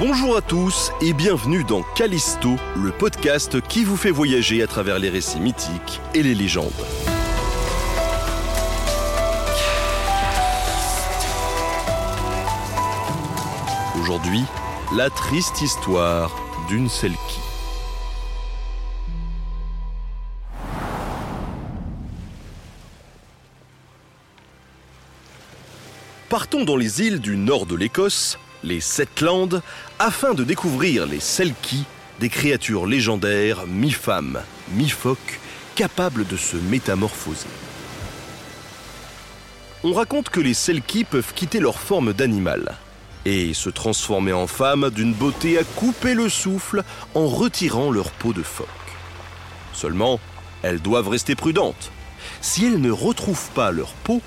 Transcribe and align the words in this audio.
Bonjour 0.00 0.36
à 0.36 0.42
tous 0.42 0.90
et 1.00 1.12
bienvenue 1.12 1.62
dans 1.62 1.84
Callisto, 1.94 2.56
le 2.74 2.90
podcast 2.90 3.60
qui 3.60 3.84
vous 3.84 3.96
fait 3.96 4.10
voyager 4.10 4.60
à 4.60 4.66
travers 4.66 4.98
les 4.98 5.08
récits 5.08 5.38
mythiques 5.38 6.00
et 6.14 6.22
les 6.24 6.34
légendes. 6.34 6.72
Aujourd'hui, 14.00 14.42
la 14.96 15.10
triste 15.10 15.62
histoire 15.62 16.34
d'une 16.68 16.88
Selkie. 16.88 17.38
Partons 26.28 26.64
dans 26.64 26.76
les 26.76 27.00
îles 27.00 27.20
du 27.20 27.36
nord 27.36 27.64
de 27.64 27.76
l'Écosse, 27.76 28.40
les 28.64 28.80
Setlands, 28.80 29.60
afin 29.98 30.34
de 30.34 30.42
découvrir 30.42 31.06
les 31.06 31.20
Selkies, 31.20 31.84
des 32.18 32.28
créatures 32.28 32.86
légendaires 32.86 33.66
mi-femmes, 33.66 34.40
mi-phoques, 34.70 35.40
capables 35.74 36.26
de 36.26 36.36
se 36.36 36.56
métamorphoser. 36.56 37.46
On 39.82 39.92
raconte 39.92 40.30
que 40.30 40.40
les 40.40 40.54
Selkies 40.54 41.04
peuvent 41.04 41.34
quitter 41.34 41.60
leur 41.60 41.78
forme 41.78 42.14
d'animal 42.14 42.76
et 43.26 43.52
se 43.54 43.68
transformer 43.68 44.32
en 44.32 44.46
femmes 44.46 44.90
d'une 44.90 45.12
beauté 45.12 45.58
à 45.58 45.64
couper 45.64 46.14
le 46.14 46.28
souffle 46.28 46.82
en 47.14 47.26
retirant 47.26 47.90
leur 47.90 48.10
peau 48.10 48.32
de 48.32 48.42
phoque. 48.42 48.68
Seulement, 49.72 50.20
elles 50.62 50.80
doivent 50.80 51.08
rester 51.08 51.34
prudentes. 51.34 51.90
Si 52.40 52.64
elles 52.64 52.80
ne 52.80 52.90
retrouvent 52.90 53.50
pas 53.50 53.70
leur 53.70 53.92
peau, 53.92 54.22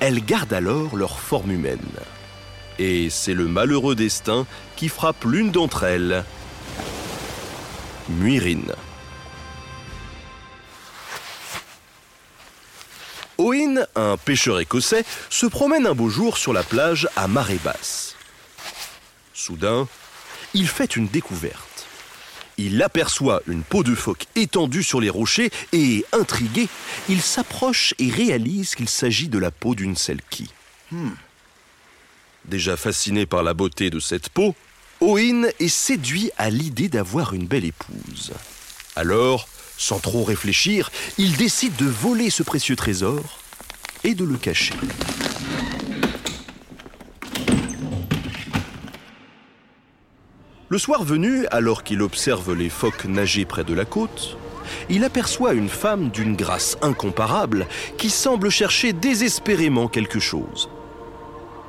elles 0.00 0.24
gardent 0.24 0.52
alors 0.52 0.96
leur 0.96 1.18
forme 1.18 1.52
humaine. 1.52 1.78
Et 2.80 3.10
c'est 3.10 3.34
le 3.34 3.46
malheureux 3.46 3.94
destin 3.94 4.46
qui 4.74 4.88
frappe 4.88 5.24
l'une 5.24 5.50
d'entre 5.50 5.84
elles, 5.84 6.24
Muirine. 8.08 8.72
Owen, 13.36 13.86
un 13.96 14.16
pêcheur 14.16 14.60
écossais, 14.60 15.04
se 15.28 15.44
promène 15.44 15.86
un 15.86 15.94
beau 15.94 16.08
jour 16.08 16.38
sur 16.38 16.54
la 16.54 16.62
plage 16.62 17.06
à 17.16 17.28
marée 17.28 17.60
basse. 17.62 18.16
Soudain, 19.34 19.86
il 20.54 20.66
fait 20.66 20.96
une 20.96 21.06
découverte. 21.06 21.86
Il 22.56 22.82
aperçoit 22.82 23.42
une 23.46 23.62
peau 23.62 23.82
de 23.82 23.94
phoque 23.94 24.24
étendue 24.36 24.82
sur 24.82 25.02
les 25.02 25.10
rochers 25.10 25.50
et, 25.74 26.06
intrigué, 26.12 26.66
il 27.10 27.20
s'approche 27.20 27.92
et 27.98 28.10
réalise 28.10 28.74
qu'il 28.74 28.88
s'agit 28.88 29.28
de 29.28 29.38
la 29.38 29.50
peau 29.50 29.74
d'une 29.74 29.96
selkie. 29.96 30.50
Déjà 32.46 32.76
fasciné 32.76 33.26
par 33.26 33.42
la 33.42 33.54
beauté 33.54 33.90
de 33.90 34.00
cette 34.00 34.28
peau, 34.28 34.54
Owen 35.00 35.50
est 35.60 35.68
séduit 35.68 36.30
à 36.36 36.50
l'idée 36.50 36.88
d'avoir 36.88 37.32
une 37.32 37.46
belle 37.46 37.64
épouse. 37.64 38.32
Alors, 38.96 39.48
sans 39.76 39.98
trop 39.98 40.24
réfléchir, 40.24 40.90
il 41.16 41.36
décide 41.36 41.74
de 41.76 41.86
voler 41.86 42.28
ce 42.28 42.42
précieux 42.42 42.76
trésor 42.76 43.38
et 44.04 44.14
de 44.14 44.24
le 44.24 44.36
cacher. 44.36 44.74
Le 50.68 50.78
soir 50.78 51.02
venu, 51.02 51.46
alors 51.50 51.82
qu'il 51.82 52.02
observe 52.02 52.54
les 52.54 52.68
phoques 52.68 53.06
nager 53.06 53.44
près 53.44 53.64
de 53.64 53.74
la 53.74 53.84
côte, 53.84 54.36
il 54.88 55.02
aperçoit 55.02 55.52
une 55.52 55.68
femme 55.68 56.10
d'une 56.10 56.36
grâce 56.36 56.76
incomparable 56.82 57.66
qui 57.98 58.10
semble 58.10 58.50
chercher 58.50 58.92
désespérément 58.92 59.88
quelque 59.88 60.20
chose. 60.20 60.68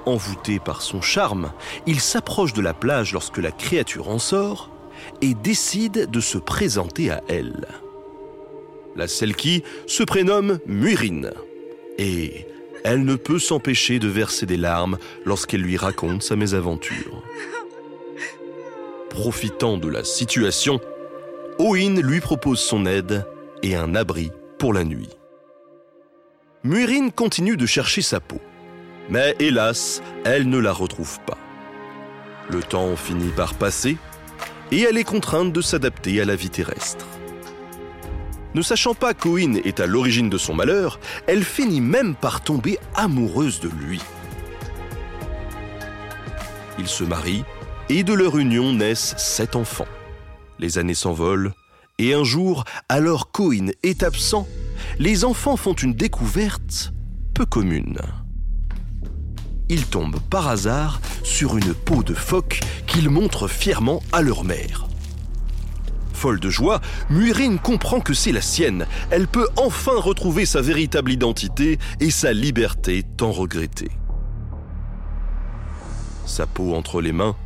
Envoûté 0.05 0.59
par 0.59 0.81
son 0.81 1.01
charme, 1.01 1.51
il 1.85 1.99
s'approche 1.99 2.53
de 2.53 2.61
la 2.61 2.73
plage 2.73 3.13
lorsque 3.13 3.37
la 3.37 3.51
créature 3.51 4.09
en 4.09 4.19
sort 4.19 4.69
et 5.21 5.33
décide 5.33 6.09
de 6.09 6.19
se 6.19 6.37
présenter 6.37 7.11
à 7.11 7.21
elle. 7.27 7.67
La 8.95 9.07
Selkie 9.07 9.63
se 9.87 10.03
prénomme 10.03 10.59
Muirine 10.65 11.31
et 11.97 12.47
elle 12.83 13.05
ne 13.05 13.15
peut 13.15 13.39
s'empêcher 13.39 13.99
de 13.99 14.07
verser 14.07 14.45
des 14.45 14.57
larmes 14.57 14.97
lorsqu'elle 15.23 15.61
lui 15.61 15.77
raconte 15.77 16.23
sa 16.23 16.35
mésaventure. 16.35 17.23
Profitant 19.09 19.77
de 19.77 19.87
la 19.87 20.03
situation, 20.03 20.79
Owen 21.59 22.01
lui 22.01 22.21
propose 22.21 22.59
son 22.59 22.85
aide 22.85 23.25
et 23.61 23.75
un 23.75 23.93
abri 23.93 24.31
pour 24.57 24.73
la 24.73 24.83
nuit. 24.83 25.09
Muirine 26.63 27.11
continue 27.11 27.57
de 27.57 27.65
chercher 27.65 28.01
sa 28.01 28.19
peau, 28.19 28.39
mais 29.09 29.35
hélas, 29.39 30.01
elle 30.25 30.49
ne 30.49 30.57
la 30.57 30.73
retrouve 30.73 31.19
pas. 31.21 31.37
Le 32.49 32.61
temps 32.61 32.95
finit 32.95 33.31
par 33.31 33.53
passer 33.53 33.97
et 34.71 34.81
elle 34.81 34.97
est 34.97 35.03
contrainte 35.03 35.53
de 35.53 35.61
s'adapter 35.61 36.21
à 36.21 36.25
la 36.25 36.35
vie 36.35 36.49
terrestre. 36.49 37.05
Ne 38.53 38.61
sachant 38.61 38.93
pas 38.93 39.13
qu'Owen 39.13 39.61
est 39.63 39.79
à 39.79 39.87
l'origine 39.87 40.29
de 40.29 40.37
son 40.37 40.53
malheur, 40.53 40.99
elle 41.27 41.43
finit 41.43 41.79
même 41.79 42.15
par 42.15 42.41
tomber 42.41 42.77
amoureuse 42.95 43.61
de 43.61 43.69
lui. 43.69 44.01
Ils 46.77 46.87
se 46.87 47.03
marient 47.03 47.45
et 47.89 48.03
de 48.03 48.13
leur 48.13 48.37
union 48.37 48.73
naissent 48.73 49.15
sept 49.17 49.55
enfants. 49.55 49.87
Les 50.59 50.77
années 50.77 50.95
s'envolent, 50.95 51.53
et 51.97 52.13
un 52.13 52.23
jour, 52.23 52.65
alors 52.89 53.31
qu'Owen 53.31 53.73
est 53.83 54.03
absent, 54.03 54.47
les 54.99 55.23
enfants 55.23 55.57
font 55.57 55.73
une 55.73 55.93
découverte 55.93 56.93
peu 57.33 57.45
commune. 57.45 57.99
Ils 59.71 59.85
tombent 59.85 60.19
par 60.29 60.49
hasard 60.49 60.99
sur 61.23 61.55
une 61.55 61.73
peau 61.73 62.03
de 62.03 62.13
phoque 62.13 62.59
qu'ils 62.87 63.09
montrent 63.09 63.47
fièrement 63.47 64.03
à 64.11 64.21
leur 64.21 64.43
mère. 64.43 64.85
Folle 66.13 66.41
de 66.41 66.49
joie, 66.49 66.81
Muirine 67.09 67.57
comprend 67.57 68.01
que 68.01 68.13
c'est 68.13 68.33
la 68.33 68.41
sienne. 68.41 68.85
Elle 69.11 69.29
peut 69.29 69.47
enfin 69.55 69.95
retrouver 69.95 70.45
sa 70.45 70.59
véritable 70.59 71.09
identité 71.09 71.79
et 72.01 72.11
sa 72.11 72.33
liberté 72.33 73.03
tant 73.15 73.31
regrettée. 73.31 73.91
Sa 76.25 76.45
peau 76.47 76.75
entre 76.75 76.99
les 76.99 77.13
mains, 77.13 77.37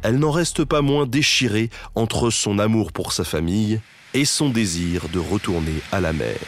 elle 0.00 0.18
n'en 0.18 0.30
reste 0.30 0.64
pas 0.64 0.80
moins 0.80 1.04
déchirée 1.04 1.68
entre 1.94 2.30
son 2.30 2.58
amour 2.58 2.90
pour 2.90 3.12
sa 3.12 3.22
famille 3.22 3.82
et 4.14 4.24
son 4.24 4.48
désir 4.48 5.10
de 5.12 5.18
retourner 5.18 5.82
à 5.92 6.00
la 6.00 6.14
mer. 6.14 6.38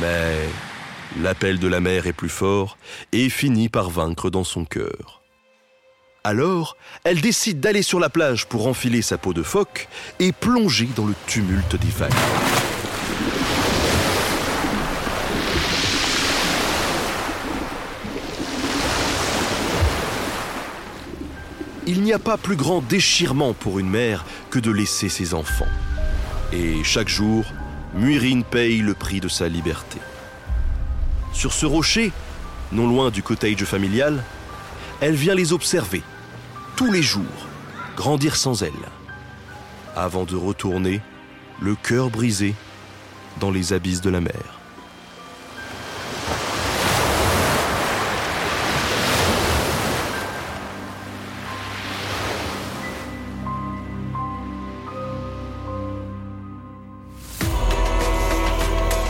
Mais 0.00 0.36
l'appel 1.20 1.58
de 1.58 1.68
la 1.68 1.80
mer 1.80 2.06
est 2.06 2.12
plus 2.12 2.28
fort 2.28 2.76
et 3.12 3.28
finit 3.28 3.68
par 3.68 3.90
vaincre 3.90 4.30
dans 4.30 4.44
son 4.44 4.64
cœur. 4.64 5.22
Alors, 6.24 6.76
elle 7.04 7.20
décide 7.20 7.60
d'aller 7.60 7.82
sur 7.82 8.00
la 8.00 8.08
plage 8.08 8.46
pour 8.46 8.66
enfiler 8.66 9.02
sa 9.02 9.18
peau 9.18 9.34
de 9.34 9.42
phoque 9.42 9.88
et 10.18 10.32
plonger 10.32 10.88
dans 10.96 11.06
le 11.06 11.14
tumulte 11.26 11.76
des 11.76 11.88
vagues. 11.88 12.12
Il 21.86 22.00
n'y 22.00 22.14
a 22.14 22.18
pas 22.18 22.38
plus 22.38 22.56
grand 22.56 22.80
déchirement 22.80 23.52
pour 23.52 23.78
une 23.78 23.90
mère 23.90 24.24
que 24.48 24.58
de 24.58 24.70
laisser 24.70 25.10
ses 25.10 25.34
enfants. 25.34 25.68
Et 26.50 26.82
chaque 26.82 27.10
jour, 27.10 27.44
Muirine 27.94 28.44
paye 28.44 28.78
le 28.78 28.94
prix 28.94 29.20
de 29.20 29.28
sa 29.28 29.48
liberté. 29.48 29.98
Sur 31.34 31.52
ce 31.52 31.66
rocher, 31.66 32.12
non 32.72 32.86
loin 32.86 33.10
du 33.10 33.22
cottage 33.22 33.64
familial, 33.64 34.24
elle 35.00 35.14
vient 35.14 35.34
les 35.34 35.52
observer, 35.52 36.02
tous 36.76 36.90
les 36.90 37.02
jours, 37.02 37.24
grandir 37.96 38.36
sans 38.36 38.62
elle, 38.62 38.72
avant 39.96 40.24
de 40.24 40.36
retourner, 40.36 41.02
le 41.60 41.74
cœur 41.74 42.08
brisé, 42.08 42.54
dans 43.40 43.50
les 43.50 43.72
abysses 43.72 44.00
de 44.00 44.10
la 44.10 44.20
mer. 44.20 44.63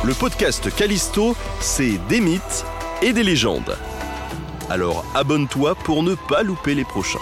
Le 0.06 0.12
podcast 0.12 0.68
Callisto, 0.74 1.34
c'est 1.60 1.96
des 2.08 2.20
mythes 2.20 2.66
et 3.00 3.14
des 3.14 3.22
légendes. 3.22 3.78
Alors 4.68 5.02
abonne-toi 5.14 5.74
pour 5.76 6.02
ne 6.02 6.14
pas 6.14 6.42
louper 6.42 6.74
les 6.74 6.84
prochains. 6.84 7.18